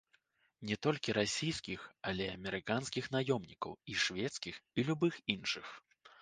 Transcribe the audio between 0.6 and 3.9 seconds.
Не толькі расійскіх, але і амерыканскіх наёмнікаў,